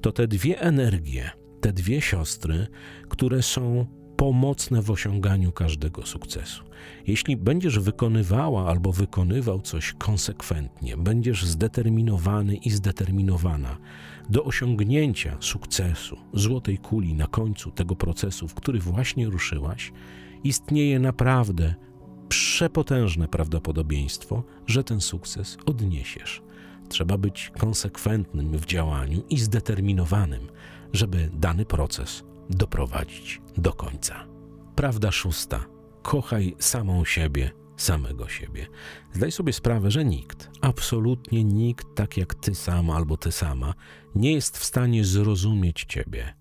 to 0.00 0.12
te 0.12 0.28
dwie 0.28 0.60
energie, 0.60 1.30
te 1.60 1.72
dwie 1.72 2.00
siostry, 2.00 2.66
które 3.08 3.42
są 3.42 3.86
pomocne 4.16 4.82
w 4.82 4.90
osiąganiu 4.90 5.52
każdego 5.52 6.06
sukcesu. 6.06 6.64
Jeśli 7.06 7.36
będziesz 7.36 7.78
wykonywała 7.78 8.68
albo 8.68 8.92
wykonywał 8.92 9.60
coś 9.60 9.92
konsekwentnie, 9.92 10.96
będziesz 10.96 11.46
zdeterminowany 11.46 12.54
i 12.54 12.70
zdeterminowana 12.70 13.78
do 14.30 14.44
osiągnięcia 14.44 15.36
sukcesu, 15.40 16.16
złotej 16.32 16.78
kuli 16.78 17.14
na 17.14 17.26
końcu 17.26 17.70
tego 17.70 17.96
procesu, 17.96 18.48
w 18.48 18.54
który 18.54 18.78
właśnie 18.78 19.26
ruszyłaś, 19.26 19.92
istnieje 20.44 20.98
naprawdę 20.98 21.74
przepotężne 22.28 23.28
prawdopodobieństwo, 23.28 24.42
że 24.66 24.84
ten 24.84 25.00
sukces 25.00 25.58
odniesiesz. 25.66 26.42
Trzeba 26.88 27.18
być 27.18 27.50
konsekwentnym 27.58 28.58
w 28.58 28.66
działaniu 28.66 29.22
i 29.30 29.38
zdeterminowanym, 29.38 30.48
żeby 30.92 31.30
dany 31.32 31.64
proces 31.64 32.24
doprowadzić 32.50 33.40
do 33.56 33.72
końca. 33.72 34.26
Prawda 34.76 35.12
szósta. 35.12 35.64
Kochaj 36.02 36.54
samą 36.58 37.04
siebie, 37.04 37.50
samego 37.76 38.28
siebie. 38.28 38.66
Zdaj 39.12 39.32
sobie 39.32 39.52
sprawę, 39.52 39.90
że 39.90 40.04
nikt, 40.04 40.50
absolutnie 40.60 41.44
nikt, 41.44 41.86
tak 41.94 42.16
jak 42.16 42.34
ty 42.34 42.54
sam 42.54 42.90
albo 42.90 43.16
ty 43.16 43.32
sama, 43.32 43.74
nie 44.14 44.32
jest 44.32 44.58
w 44.58 44.64
stanie 44.64 45.04
zrozumieć 45.04 45.84
ciebie. 45.88 46.34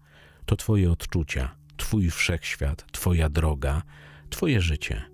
To 0.45 0.55
twoje 0.55 0.91
odczucia, 0.91 1.55
twój 1.77 2.09
wszechświat, 2.09 2.91
twoja 2.91 3.29
droga, 3.29 3.81
twoje 4.29 4.61
życie. 4.61 5.10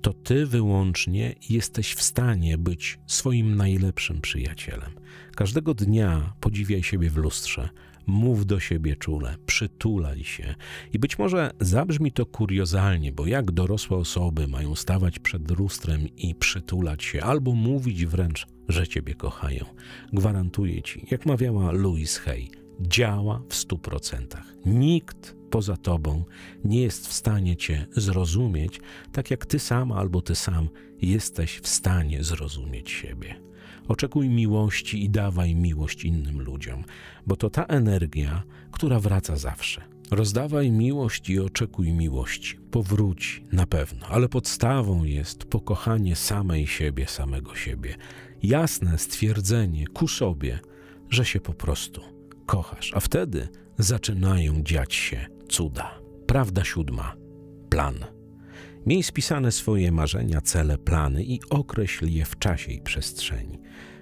To 0.00 0.12
ty 0.12 0.46
wyłącznie 0.46 1.34
jesteś 1.50 1.94
w 1.94 2.02
stanie 2.02 2.58
być 2.58 2.98
swoim 3.06 3.56
najlepszym 3.56 4.20
przyjacielem. 4.20 4.90
Każdego 5.36 5.74
dnia 5.74 6.32
podziwiaj 6.40 6.82
siebie 6.82 7.10
w 7.10 7.16
lustrze 7.16 7.68
mów 8.06 8.46
do 8.46 8.60
siebie 8.60 8.96
czule, 8.96 9.36
przytulaj 9.46 10.24
się. 10.24 10.54
I 10.92 10.98
być 10.98 11.18
może 11.18 11.50
zabrzmi 11.60 12.12
to 12.12 12.26
kuriozalnie, 12.26 13.12
bo 13.12 13.26
jak 13.26 13.50
dorosłe 13.50 13.96
osoby 13.96 14.48
mają 14.48 14.74
stawać 14.74 15.18
przed 15.18 15.58
lustrem 15.58 16.08
i 16.16 16.34
przytulać 16.34 17.04
się, 17.04 17.22
albo 17.22 17.52
mówić 17.52 18.06
wręcz, 18.06 18.46
że 18.68 18.88
ciebie 18.88 19.14
kochają. 19.14 19.64
Gwarantuję 20.12 20.82
ci, 20.82 21.06
jak 21.10 21.26
mawiała 21.26 21.72
Louise 21.72 22.20
Hay, 22.20 22.50
działa 22.80 23.42
w 23.48 23.54
stu 23.54 23.78
procentach. 23.78 24.54
Nikt 24.66 25.36
poza 25.50 25.76
tobą 25.76 26.24
nie 26.64 26.82
jest 26.82 27.08
w 27.08 27.12
stanie 27.12 27.56
cię 27.56 27.86
zrozumieć, 27.92 28.80
tak 29.12 29.30
jak 29.30 29.46
ty 29.46 29.58
sama 29.58 29.96
albo 29.96 30.22
ty 30.22 30.34
sam 30.34 30.68
jesteś 31.02 31.58
w 31.58 31.68
stanie 31.68 32.24
zrozumieć 32.24 32.90
siebie. 32.90 33.40
Oczekuj 33.88 34.28
miłości 34.28 35.04
i 35.04 35.10
dawaj 35.10 35.54
miłość 35.54 36.04
innym 36.04 36.40
ludziom, 36.40 36.84
bo 37.26 37.36
to 37.36 37.50
ta 37.50 37.64
energia, 37.64 38.42
która 38.72 39.00
wraca 39.00 39.36
zawsze. 39.36 39.82
Rozdawaj 40.10 40.70
miłość 40.70 41.30
i 41.30 41.40
oczekuj 41.40 41.92
miłości. 41.92 42.58
Powróci 42.70 43.44
na 43.52 43.66
pewno, 43.66 44.06
ale 44.06 44.28
podstawą 44.28 45.04
jest 45.04 45.44
pokochanie 45.44 46.16
samej 46.16 46.66
siebie, 46.66 47.06
samego 47.06 47.54
siebie. 47.54 47.96
Jasne 48.42 48.98
stwierdzenie 48.98 49.86
ku 49.86 50.08
sobie, 50.08 50.60
że 51.10 51.24
się 51.24 51.40
po 51.40 51.54
prostu 51.54 52.19
kochasz, 52.50 52.92
a 52.94 53.00
wtedy 53.00 53.48
zaczynają 53.78 54.62
dziać 54.62 54.94
się 54.94 55.26
cuda. 55.48 56.00
Prawda 56.26 56.64
siódma. 56.64 57.16
Plan. 57.68 57.94
Miej 58.86 59.02
spisane 59.02 59.52
swoje 59.52 59.92
marzenia, 59.92 60.40
cele, 60.40 60.78
plany 60.78 61.24
i 61.24 61.40
określ 61.50 62.06
je 62.06 62.24
w 62.24 62.38
czasie 62.38 62.72
i 62.72 62.80
przestrzeni. 62.80 63.60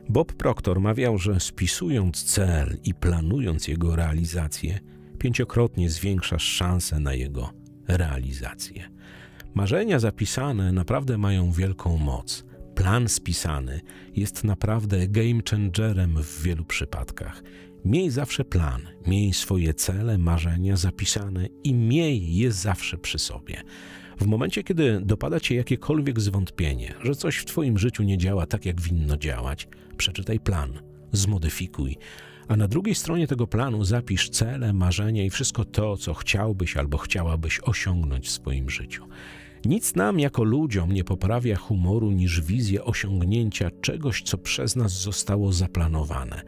Bob 0.09 0.33
Proctor 0.33 0.81
mawiał, 0.81 1.19
że 1.19 1.41
spisując 1.41 2.25
cel 2.25 2.79
i 2.85 2.95
planując 2.95 3.69
jego 3.69 3.97
realizację, 3.97 4.81
pięciokrotnie 5.19 5.91
zwiększasz 5.91 6.45
szanse 6.45 7.01
na 7.01 7.15
jego 7.15 7.53
realizację. 7.89 8.89
Marzenia 9.55 9.99
zapisane 9.99 10.73
naprawdę 10.73 11.19
mają 11.19 11.53
wielką 11.53 11.97
moc. 11.97 12.45
Plan 12.75 13.09
spisany 13.09 13.81
jest 14.17 14.45
naprawdę 14.45 15.09
game 15.09 15.41
changerem 15.51 16.23
w 16.23 16.43
wielu 16.43 16.65
przypadkach. 16.65 17.43
Miej 17.85 18.11
zawsze 18.11 18.45
plan, 18.45 18.83
miej 19.07 19.33
swoje 19.33 19.75
cele, 19.75 20.19
marzenia 20.19 20.77
zapisane 20.77 21.47
i 21.65 21.75
miej 21.75 22.35
je 22.37 22.53
zawsze 22.53 22.99
przy 22.99 23.19
sobie. 23.19 23.63
W 24.21 24.27
momencie, 24.27 24.63
kiedy 24.63 25.01
dopada 25.05 25.41
cię 25.41 25.55
jakiekolwiek 25.55 26.21
zwątpienie, 26.21 26.95
że 27.03 27.15
coś 27.15 27.37
w 27.37 27.45
twoim 27.45 27.79
życiu 27.79 28.03
nie 28.03 28.19
działa 28.19 28.47
tak, 28.47 28.67
jak 28.67 28.81
winno 28.81 29.17
działać, 29.17 29.69
przeczytaj 29.97 30.41
plan, 30.41 30.81
zmodyfikuj, 31.13 31.97
a 32.49 32.57
na 32.57 32.69
drugiej 32.69 32.95
stronie 32.95 33.27
tego 33.27 33.47
planu 33.47 33.85
zapisz 33.85 34.31
cele, 34.31 34.73
marzenia 34.73 35.25
i 35.25 35.31
wszystko 35.31 35.65
to, 35.65 35.97
co 35.97 36.15
chciałbyś 36.15 36.77
albo 36.77 36.99
chciałabyś 36.99 37.61
osiągnąć 37.63 38.27
w 38.27 38.31
swoim 38.31 38.71
życiu. 38.71 39.05
Nic 39.65 39.95
nam 39.95 40.21
jako 40.21 40.45
ludziom 40.45 40.93
nie 40.93 41.05
poprawia 41.05 41.57
humoru 41.57 42.11
niż 42.11 42.41
wizja 42.41 42.85
osiągnięcia 42.85 43.71
czegoś, 43.81 44.23
co 44.23 44.39
przez 44.39 44.77
nas 44.77 44.93
zostało 44.93 45.53
zaplanowane, 45.53 46.43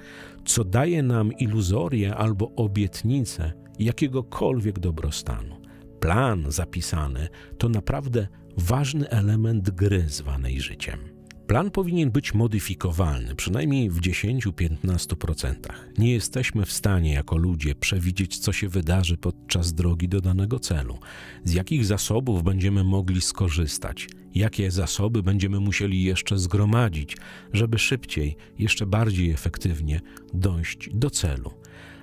co 0.44 0.64
daje 0.64 1.02
nam 1.02 1.32
iluzorię 1.32 2.14
albo 2.14 2.50
obietnicę 2.56 3.52
jakiegokolwiek 3.78 4.78
dobrostanu 4.78 5.60
plan 6.00 6.44
zapisany 6.48 7.28
to 7.58 7.68
naprawdę 7.68 8.28
ważny 8.56 9.08
element 9.08 9.70
gry 9.70 10.04
zwanej 10.08 10.60
życiem. 10.60 11.09
Plan 11.50 11.70
powinien 11.70 12.10
być 12.10 12.34
modyfikowalny, 12.34 13.34
przynajmniej 13.34 13.90
w 13.90 14.00
10-15%. 14.00 15.54
Nie 15.98 16.12
jesteśmy 16.12 16.66
w 16.66 16.72
stanie 16.72 17.12
jako 17.12 17.36
ludzie 17.36 17.74
przewidzieć, 17.74 18.38
co 18.38 18.52
się 18.52 18.68
wydarzy 18.68 19.16
podczas 19.16 19.72
drogi 19.74 20.08
do 20.08 20.20
danego 20.20 20.58
celu, 20.58 20.98
z 21.44 21.52
jakich 21.52 21.84
zasobów 21.84 22.42
będziemy 22.42 22.84
mogli 22.84 23.20
skorzystać, 23.20 24.08
jakie 24.34 24.70
zasoby 24.70 25.22
będziemy 25.22 25.60
musieli 25.60 26.02
jeszcze 26.02 26.38
zgromadzić, 26.38 27.16
żeby 27.52 27.78
szybciej, 27.78 28.36
jeszcze 28.58 28.86
bardziej 28.86 29.30
efektywnie 29.30 30.00
dojść 30.34 30.88
do 30.94 31.10
celu. 31.10 31.50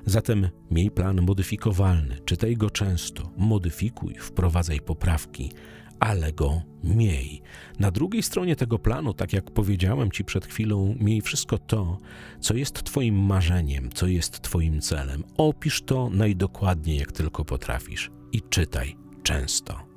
Zatem 0.06 0.50
miej 0.72 0.92
plan 0.92 1.22
modyfikowalny, 1.22 2.18
czytaj 2.26 2.58
go 2.58 2.70
często, 2.70 3.32
modyfikuj, 3.38 4.16
wprowadzaj 4.20 4.82
poprawki, 4.82 5.52
ale 6.00 6.34
go 6.34 6.62
miej. 6.84 7.42
Na 7.80 7.92
drugiej 7.92 8.24
stronie 8.24 8.56
tego 8.56 8.80
planu, 8.80 9.14
tak 9.14 9.34
jak 9.34 9.52
powiedziałem 9.52 10.12
Ci 10.12 10.24
przed 10.24 10.46
chwilą, 10.46 10.96
miej 11.00 11.22
wszystko 11.22 11.58
to, 11.58 11.98
co 12.40 12.56
jest 12.56 12.84
Twoim 12.84 13.16
marzeniem, 13.16 13.90
co 13.94 14.08
jest 14.08 14.42
Twoim 14.42 14.82
celem. 14.82 15.24
Opisz 15.38 15.82
to 15.82 16.10
najdokładniej, 16.10 16.98
jak 16.98 17.12
tylko 17.12 17.46
potrafisz 17.46 18.12
i 18.32 18.42
czytaj 18.42 18.96
często. 19.24 19.88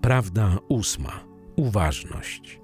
Prawda 0.00 0.58
ósma. 0.68 1.24
Uważność. 1.56 2.60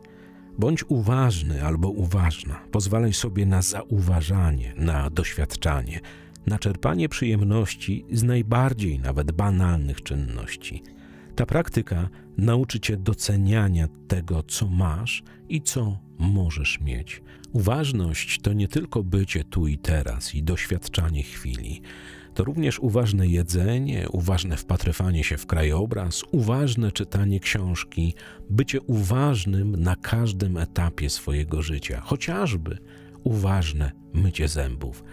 Bądź 0.58 0.84
uważny 0.88 1.64
albo 1.64 1.88
uważna. 1.88 2.60
Pozwalaj 2.70 3.12
sobie 3.12 3.46
na 3.46 3.62
zauważanie, 3.62 4.74
na 4.76 5.10
doświadczanie, 5.10 6.00
na 6.46 6.58
czerpanie 6.58 7.08
przyjemności 7.08 8.04
z 8.12 8.22
najbardziej 8.22 8.98
nawet 8.98 9.32
banalnych 9.32 10.02
czynności. 10.02 10.82
Ta 11.38 11.46
praktyka 11.46 12.08
nauczy 12.36 12.80
cię 12.80 12.96
doceniania 12.96 13.88
tego, 14.08 14.42
co 14.42 14.66
masz 14.66 15.22
i 15.48 15.62
co 15.62 15.98
możesz 16.18 16.80
mieć. 16.80 17.22
Uważność 17.52 18.40
to 18.40 18.52
nie 18.52 18.68
tylko 18.68 19.02
bycie 19.02 19.44
tu 19.44 19.66
i 19.66 19.78
teraz 19.78 20.34
i 20.34 20.42
doświadczanie 20.42 21.22
chwili. 21.22 21.80
To 22.34 22.44
również 22.44 22.78
uważne 22.78 23.26
jedzenie, 23.26 24.08
uważne 24.12 24.56
wpatrywanie 24.56 25.24
się 25.24 25.36
w 25.36 25.46
krajobraz, 25.46 26.22
uważne 26.30 26.92
czytanie 26.92 27.40
książki, 27.40 28.14
bycie 28.50 28.80
uważnym 28.80 29.76
na 29.76 29.96
każdym 29.96 30.56
etapie 30.56 31.10
swojego 31.10 31.62
życia, 31.62 32.00
chociażby 32.00 32.78
uważne 33.24 33.92
mycie 34.12 34.48
zębów. 34.48 35.04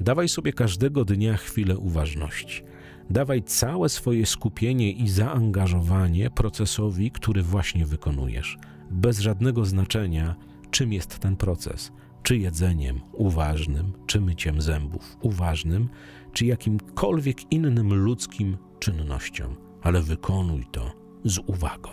Dawaj 0.00 0.28
sobie 0.28 0.52
każdego 0.52 1.04
dnia 1.04 1.36
chwilę 1.36 1.78
uważności. 1.78 2.71
Dawaj 3.10 3.42
całe 3.42 3.88
swoje 3.88 4.26
skupienie 4.26 4.92
i 4.92 5.08
zaangażowanie 5.08 6.30
procesowi, 6.30 7.10
który 7.10 7.42
właśnie 7.42 7.86
wykonujesz, 7.86 8.58
bez 8.90 9.18
żadnego 9.18 9.64
znaczenia, 9.64 10.36
czym 10.70 10.92
jest 10.92 11.18
ten 11.18 11.36
proces. 11.36 11.92
Czy 12.22 12.36
jedzeniem 12.36 13.00
uważnym, 13.12 13.92
czy 14.06 14.20
myciem 14.20 14.60
zębów 14.60 15.16
uważnym, 15.20 15.88
czy 16.32 16.46
jakimkolwiek 16.46 17.52
innym 17.52 17.94
ludzkim 17.94 18.56
czynnością, 18.78 19.54
ale 19.82 20.02
wykonuj 20.02 20.66
to 20.72 20.92
z 21.24 21.38
uwagą. 21.46 21.90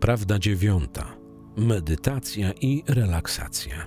Prawda 0.00 0.38
dziewiąta: 0.38 1.16
medytacja 1.56 2.52
i 2.60 2.82
relaksacja. 2.88 3.86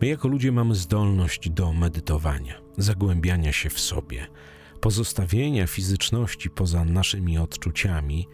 My 0.00 0.06
jako 0.06 0.28
ludzie 0.28 0.52
mamy 0.52 0.74
zdolność 0.74 1.50
do 1.50 1.72
medytowania, 1.72 2.54
zagłębiania 2.76 3.52
się 3.52 3.70
w 3.70 3.80
sobie 3.80 4.26
pozostawienia 4.80 5.66
fizyczności 5.66 6.50
poza 6.50 6.84
naszymi 6.84 7.38
odczuciami, 7.38 8.26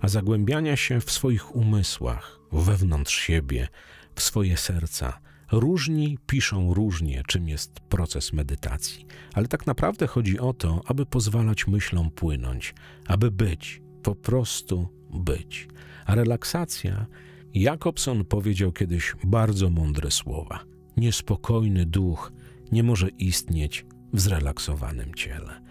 a 0.00 0.08
zagłębiania 0.08 0.76
się 0.76 1.00
w 1.00 1.12
swoich 1.12 1.56
umysłach, 1.56 2.40
wewnątrz 2.52 3.18
siebie, 3.18 3.68
w 4.14 4.22
swoje 4.22 4.56
serca. 4.56 5.20
Różni 5.52 6.18
piszą 6.26 6.74
różnie, 6.74 7.22
czym 7.26 7.48
jest 7.48 7.80
proces 7.80 8.32
medytacji, 8.32 9.06
ale 9.34 9.48
tak 9.48 9.66
naprawdę 9.66 10.06
chodzi 10.06 10.38
o 10.38 10.52
to, 10.52 10.82
aby 10.86 11.06
pozwalać 11.06 11.66
myślom 11.66 12.10
płynąć, 12.10 12.74
aby 13.06 13.30
być, 13.30 13.82
po 14.02 14.14
prostu 14.14 14.88
być. 15.10 15.68
A 16.06 16.14
relaksacja, 16.14 17.06
Jakobson 17.54 18.24
powiedział 18.24 18.72
kiedyś 18.72 19.14
bardzo 19.24 19.70
mądre 19.70 20.10
słowa: 20.10 20.64
Niespokojny 20.96 21.86
duch 21.86 22.32
nie 22.72 22.82
może 22.82 23.08
istnieć 23.08 23.86
w 24.12 24.20
zrelaksowanym 24.20 25.14
ciele. 25.14 25.62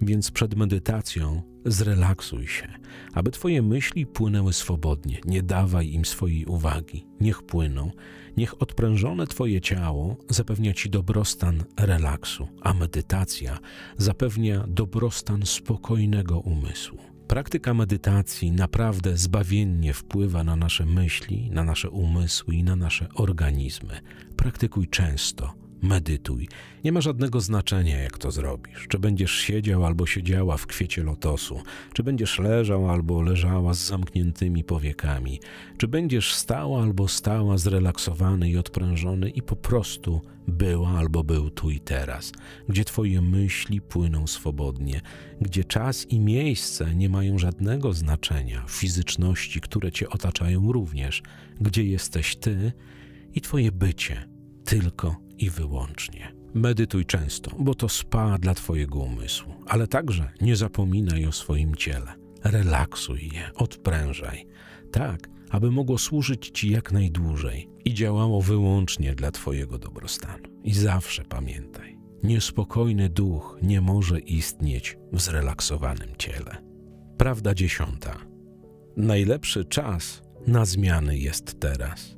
Więc 0.00 0.30
przed 0.30 0.54
medytacją 0.54 1.42
zrelaksuj 1.64 2.46
się, 2.46 2.68
aby 3.14 3.30
Twoje 3.30 3.62
myśli 3.62 4.06
płynęły 4.06 4.52
swobodnie. 4.52 5.20
Nie 5.24 5.42
dawaj 5.42 5.92
im 5.92 6.04
swojej 6.04 6.46
uwagi. 6.46 7.06
Niech 7.20 7.42
płyną. 7.42 7.90
Niech 8.36 8.62
odprężone 8.62 9.26
Twoje 9.26 9.60
ciało 9.60 10.16
zapewnia 10.28 10.74
Ci 10.74 10.90
dobrostan 10.90 11.64
relaksu, 11.76 12.48
a 12.62 12.74
medytacja 12.74 13.58
zapewnia 13.96 14.64
dobrostan 14.68 15.46
spokojnego 15.46 16.38
umysłu. 16.38 16.98
Praktyka 17.28 17.74
medytacji 17.74 18.52
naprawdę 18.52 19.16
zbawiennie 19.16 19.94
wpływa 19.94 20.44
na 20.44 20.56
nasze 20.56 20.86
myśli, 20.86 21.50
na 21.50 21.64
nasze 21.64 21.90
umysły 21.90 22.54
i 22.54 22.64
na 22.64 22.76
nasze 22.76 23.08
organizmy. 23.14 24.00
Praktykuj 24.36 24.88
często 24.88 25.67
medytuj. 25.82 26.48
Nie 26.84 26.92
ma 26.92 27.00
żadnego 27.00 27.40
znaczenia, 27.40 27.98
jak 27.98 28.18
to 28.18 28.30
zrobisz. 28.30 28.86
Czy 28.88 28.98
będziesz 28.98 29.32
siedział 29.32 29.84
albo 29.84 30.06
siedziała 30.06 30.56
w 30.56 30.66
kwiecie 30.66 31.02
lotosu, 31.02 31.62
czy 31.92 32.02
będziesz 32.02 32.38
leżał 32.38 32.90
albo 32.90 33.22
leżała 33.22 33.74
z 33.74 33.86
zamkniętymi 33.86 34.64
powiekami, 34.64 35.40
czy 35.78 35.88
będziesz 35.88 36.34
stała 36.34 36.82
albo 36.82 37.08
stała 37.08 37.58
zrelaksowany 37.58 38.50
i 38.50 38.56
odprężony 38.56 39.30
i 39.30 39.42
po 39.42 39.56
prostu 39.56 40.20
była 40.48 40.88
albo 40.88 41.24
był 41.24 41.50
tu 41.50 41.70
i 41.70 41.80
teraz, 41.80 42.32
gdzie 42.68 42.84
Twoje 42.84 43.22
myśli 43.22 43.80
płyną 43.80 44.26
swobodnie, 44.26 45.00
gdzie 45.40 45.64
czas 45.64 46.06
i 46.06 46.20
miejsce 46.20 46.94
nie 46.94 47.08
mają 47.08 47.38
żadnego 47.38 47.92
znaczenia, 47.92 48.64
fizyczności, 48.68 49.60
które 49.60 49.92
Cię 49.92 50.08
otaczają 50.08 50.72
również, 50.72 51.22
gdzie 51.60 51.84
jesteś 51.84 52.36
Ty 52.36 52.72
i 53.34 53.40
Twoje 53.40 53.72
bycie 53.72 54.27
tylko 54.68 55.16
i 55.38 55.50
wyłącznie. 55.50 56.32
Medytuj 56.54 57.06
często, 57.06 57.50
bo 57.58 57.74
to 57.74 57.88
spa 57.88 58.38
dla 58.38 58.54
Twojego 58.54 58.98
umysłu, 58.98 59.54
ale 59.66 59.86
także 59.86 60.30
nie 60.40 60.56
zapominaj 60.56 61.26
o 61.26 61.32
swoim 61.32 61.76
ciele. 61.76 62.14
Relaksuj 62.44 63.30
je, 63.32 63.50
odprężaj, 63.54 64.46
tak, 64.92 65.28
aby 65.50 65.70
mogło 65.70 65.98
służyć 65.98 66.50
Ci 66.54 66.70
jak 66.70 66.92
najdłużej 66.92 67.68
i 67.84 67.94
działało 67.94 68.42
wyłącznie 68.42 69.14
dla 69.14 69.30
Twojego 69.30 69.78
dobrostanu. 69.78 70.48
I 70.64 70.74
zawsze 70.74 71.24
pamiętaj, 71.24 71.98
niespokojny 72.22 73.08
duch 73.08 73.58
nie 73.62 73.80
może 73.80 74.18
istnieć 74.18 74.96
w 75.12 75.20
zrelaksowanym 75.20 76.08
ciele. 76.18 76.56
Prawda 77.16 77.54
dziesiąta. 77.54 78.16
Najlepszy 78.96 79.64
czas 79.64 80.22
na 80.46 80.64
zmiany 80.64 81.18
jest 81.18 81.60
teraz. 81.60 82.17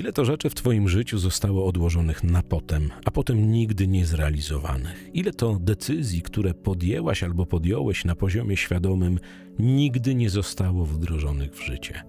Ile 0.00 0.12
to 0.12 0.24
rzeczy 0.24 0.50
w 0.50 0.54
Twoim 0.54 0.88
życiu 0.88 1.18
zostało 1.18 1.66
odłożonych 1.66 2.24
na 2.24 2.42
potem, 2.42 2.90
a 3.04 3.10
potem 3.10 3.50
nigdy 3.52 3.88
nie 3.88 4.06
zrealizowanych? 4.06 5.10
Ile 5.14 5.32
to 5.32 5.58
decyzji, 5.60 6.22
które 6.22 6.54
podjęłaś 6.54 7.22
albo 7.22 7.46
podjąłeś 7.46 8.04
na 8.04 8.14
poziomie 8.14 8.56
świadomym, 8.56 9.18
nigdy 9.58 10.14
nie 10.14 10.30
zostało 10.30 10.86
wdrożonych 10.86 11.54
w 11.54 11.64
życie? 11.64 12.02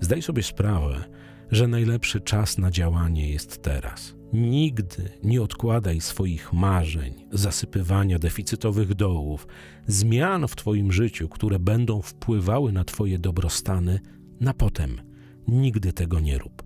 Zdaj 0.00 0.22
sobie 0.22 0.42
sprawę, 0.42 1.04
że 1.50 1.68
najlepszy 1.68 2.20
czas 2.20 2.58
na 2.58 2.70
działanie 2.70 3.30
jest 3.30 3.62
teraz. 3.62 4.14
Nigdy 4.32 5.08
nie 5.24 5.42
odkładaj 5.42 6.00
swoich 6.00 6.52
marzeń, 6.52 7.14
zasypywania 7.32 8.18
deficytowych 8.18 8.94
dołów, 8.94 9.46
zmian 9.86 10.48
w 10.48 10.56
Twoim 10.56 10.92
życiu, 10.92 11.28
które 11.28 11.58
będą 11.58 12.02
wpływały 12.02 12.72
na 12.72 12.84
Twoje 12.84 13.18
dobrostany, 13.18 14.00
na 14.40 14.54
potem. 14.54 15.00
Nigdy 15.48 15.92
tego 15.92 16.20
nie 16.20 16.38
rób. 16.38 16.65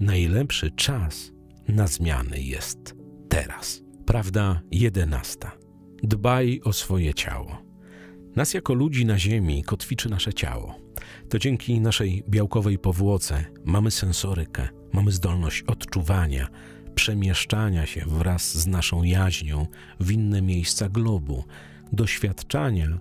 Najlepszy 0.00 0.70
czas 0.70 1.32
na 1.68 1.86
zmiany 1.86 2.42
jest 2.42 2.94
teraz. 3.28 3.82
Prawda 4.06 4.60
jedenasta. 4.72 5.52
Dbaj 6.02 6.60
o 6.64 6.72
swoje 6.72 7.14
ciało. 7.14 7.62
Nas 8.36 8.54
jako 8.54 8.74
ludzi 8.74 9.06
na 9.06 9.18
Ziemi 9.18 9.64
kotwiczy 9.64 10.08
nasze 10.08 10.34
ciało. 10.34 10.74
To 11.28 11.38
dzięki 11.38 11.80
naszej 11.80 12.24
białkowej 12.28 12.78
powłoce 12.78 13.44
mamy 13.64 13.90
sensorykę, 13.90 14.68
mamy 14.92 15.12
zdolność 15.12 15.62
odczuwania, 15.62 16.48
przemieszczania 16.94 17.86
się 17.86 18.04
wraz 18.06 18.58
z 18.58 18.66
naszą 18.66 19.02
jaźnią 19.02 19.66
w 20.00 20.10
inne 20.10 20.42
miejsca 20.42 20.88
globu, 20.88 21.44
doświadczania 21.92 22.98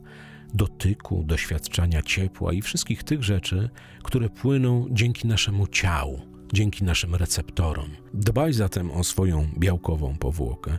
dotyku, 0.54 1.24
doświadczania 1.24 2.02
ciepła 2.02 2.54
i 2.54 2.62
wszystkich 2.62 3.04
tych 3.04 3.24
rzeczy, 3.24 3.70
które 4.04 4.30
płyną 4.30 4.88
dzięki 4.92 5.28
naszemu 5.28 5.68
ciału 5.68 6.37
dzięki 6.54 6.84
naszym 6.84 7.16
receptorom. 7.16 7.90
Dbaj 8.14 8.54
zatem 8.54 8.92
o 8.92 9.04
swoją 9.04 9.48
białkową 9.58 10.16
powłokę, 10.16 10.78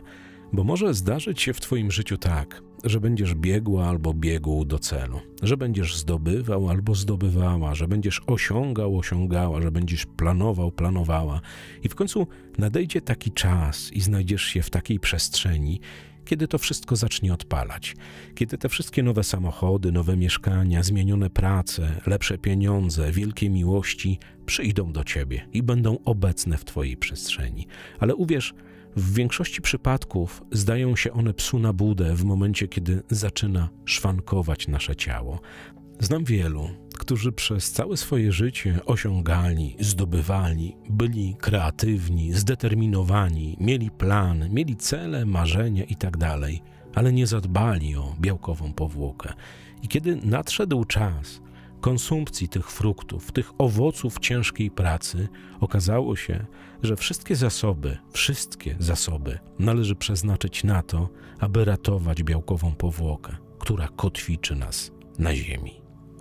bo 0.53 0.63
może 0.63 0.93
zdarzyć 0.93 1.41
się 1.41 1.53
w 1.53 1.61
Twoim 1.61 1.91
życiu 1.91 2.17
tak, 2.17 2.61
że 2.83 2.99
będziesz 2.99 3.35
biegła 3.35 3.87
albo 3.87 4.13
biegł 4.13 4.65
do 4.65 4.79
celu, 4.79 5.19
że 5.43 5.57
będziesz 5.57 5.97
zdobywał 5.97 6.69
albo 6.69 6.95
zdobywała, 6.95 7.75
że 7.75 7.87
będziesz 7.87 8.21
osiągał, 8.27 8.97
osiągała, 8.97 9.61
że 9.61 9.71
będziesz 9.71 10.05
planował, 10.05 10.71
planowała. 10.71 11.41
I 11.83 11.89
w 11.89 11.95
końcu 11.95 12.27
nadejdzie 12.57 13.01
taki 13.01 13.31
czas 13.31 13.93
i 13.93 14.01
znajdziesz 14.01 14.43
się 14.43 14.61
w 14.61 14.69
takiej 14.69 14.99
przestrzeni, 14.99 15.79
kiedy 16.29 16.47
to 16.47 16.57
wszystko 16.57 16.95
zacznie 16.95 17.33
odpalać, 17.33 17.95
kiedy 18.35 18.57
te 18.57 18.69
wszystkie 18.69 19.03
nowe 19.03 19.23
samochody, 19.23 19.91
nowe 19.91 20.17
mieszkania, 20.17 20.83
zmienione 20.83 21.29
prace, 21.29 22.01
lepsze 22.05 22.37
pieniądze, 22.37 23.11
wielkie 23.11 23.49
miłości 23.49 24.19
przyjdą 24.45 24.91
do 24.91 25.03
ciebie 25.03 25.47
i 25.53 25.63
będą 25.63 25.97
obecne 26.05 26.57
w 26.57 26.65
twojej 26.65 26.97
przestrzeni. 26.97 27.67
Ale 27.99 28.15
uwierz, 28.15 28.53
w 28.95 29.13
większości 29.13 29.61
przypadków 29.61 30.43
zdają 30.51 30.95
się 30.95 31.13
one 31.13 31.33
psu 31.33 31.59
na 31.59 31.73
budę 31.73 32.15
w 32.15 32.23
momencie, 32.23 32.67
kiedy 32.67 33.03
zaczyna 33.09 33.69
szwankować 33.85 34.67
nasze 34.67 34.95
ciało. 34.95 35.41
Znam 35.99 36.23
wielu, 36.23 36.69
którzy 37.09 37.31
przez 37.31 37.71
całe 37.71 37.97
swoje 37.97 38.31
życie 38.31 38.79
osiągali, 38.85 39.75
zdobywali, 39.79 40.75
byli 40.89 41.35
kreatywni, 41.39 42.33
zdeterminowani, 42.33 43.57
mieli 43.59 43.91
plan, 43.91 44.49
mieli 44.49 44.75
cele, 44.75 45.25
marzenia 45.25 45.83
itd., 45.83 46.37
ale 46.95 47.13
nie 47.13 47.27
zadbali 47.27 47.95
o 47.95 48.15
białkową 48.19 48.73
powłokę. 48.73 49.33
I 49.83 49.87
kiedy 49.87 50.15
nadszedł 50.15 50.85
czas 50.85 51.41
konsumpcji 51.81 52.49
tych 52.49 52.71
fruktów, 52.71 53.31
tych 53.31 53.51
owoców 53.57 54.19
ciężkiej 54.19 54.71
pracy, 54.71 55.27
okazało 55.59 56.15
się, 56.15 56.45
że 56.83 56.95
wszystkie 56.95 57.35
zasoby, 57.35 57.97
wszystkie 58.11 58.75
zasoby 58.79 59.39
należy 59.59 59.95
przeznaczyć 59.95 60.63
na 60.63 60.83
to, 60.83 61.09
aby 61.39 61.65
ratować 61.65 62.23
białkową 62.23 62.75
powłokę, 62.75 63.35
która 63.59 63.87
kotwiczy 63.87 64.55
nas 64.55 64.91
na 65.19 65.35
ziemi. 65.35 65.78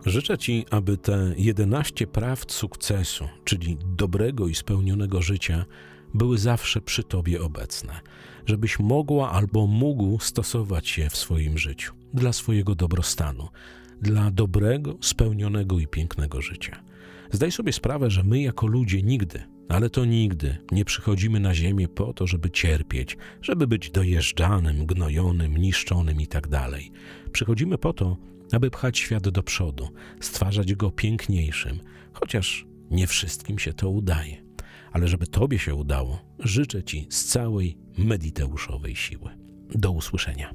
Życzę 0.09 0.39
Ci, 0.39 0.67
aby 0.71 0.97
te 0.97 1.35
11 1.37 2.07
prawd 2.07 2.53
sukcesu, 2.53 3.29
czyli 3.45 3.77
dobrego 3.97 4.49
i 4.49 4.55
spełnionego 4.55 5.23
życia, 5.23 5.65
były 6.15 6.39
zawsze 6.39 6.81
przy 6.81 7.03
Tobie 7.03 7.43
obecne, 7.43 8.01
żebyś 8.47 8.79
mogła 8.79 9.31
albo 9.31 9.67
mógł 9.67 10.19
stosować 10.19 10.99
je 10.99 11.11
w 11.11 11.17
swoim 11.17 11.59
życiu 11.59 11.95
dla 12.15 12.33
swojego 12.33 12.75
dobrostanu, 12.75 13.49
dla 14.03 14.31
dobrego, 14.31 14.97
spełnionego 15.01 15.79
i 15.79 15.87
pięknego 15.87 16.41
życia. 16.41 16.83
Zdaj 17.33 17.53
sobie 17.53 17.73
sprawę, 17.73 18.11
że 18.11 18.23
my 18.23 18.43
jako 18.43 18.67
ludzie 18.67 19.03
nigdy, 19.03 19.43
ale 19.69 19.91
to 19.91 20.05
nigdy 20.05 20.57
nie 20.73 20.85
przychodzimy 20.85 21.41
na 21.41 21.55
ziemię 21.55 21.89
po 21.89 22.13
to, 22.13 22.27
żeby 22.27 22.51
cierpieć, 22.51 23.17
żeby 23.43 23.67
być 23.67 23.91
dojeżdżanym, 23.91 24.87
gnojonym, 24.87 25.57
niszczonym 25.57 26.21
i 26.21 26.27
tak. 26.27 26.49
Przychodzimy 27.33 27.79
po 27.79 27.93
to, 27.93 28.17
aby 28.53 28.71
pchać 28.71 28.99
świat 28.99 29.29
do 29.29 29.43
przodu, 29.43 29.89
stwarzać 30.21 30.75
go 30.75 30.91
piękniejszym, 30.91 31.81
chociaż 32.13 32.67
nie 32.91 33.07
wszystkim 33.07 33.59
się 33.59 33.73
to 33.73 33.91
udaje. 33.91 34.49
Ale 34.93 35.09
żeby 35.09 35.27
Tobie 35.27 35.59
się 35.59 35.75
udało, 35.75 36.19
życzę 36.39 36.83
Ci 36.83 37.07
z 37.11 37.25
całej 37.25 37.79
mediteuszowej 37.99 38.97
siły. 38.97 39.31
Do 39.75 39.91
usłyszenia. 39.91 40.55